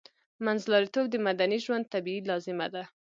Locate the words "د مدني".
1.09-1.57